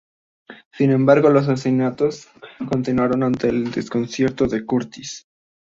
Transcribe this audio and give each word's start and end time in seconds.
Sin 0.73 0.89
embargo, 0.89 1.29
los 1.29 1.47
asesinatos 1.47 2.27
continuaron 2.67 3.21
ante 3.21 3.49
el 3.49 3.69
desconcierto 3.69 4.47
de 4.47 4.65
Curtis. 4.65 5.27